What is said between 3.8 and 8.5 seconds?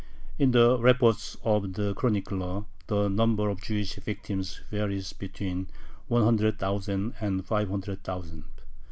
victims varies between one hundred thousand and five hundred thousand.